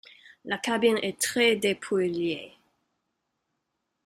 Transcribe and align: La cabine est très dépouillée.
La 0.45 0.57
cabine 0.57 0.97
est 1.03 1.21
très 1.21 1.55
dépouillée. 1.55 2.57